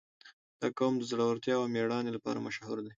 [0.61, 2.89] •دا قوم د زړورتیا او مېړانې لپاره مشهور دی.